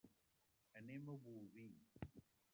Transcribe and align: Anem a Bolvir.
Anem 0.81 1.13
a 1.13 1.19
Bolvir. 1.27 1.69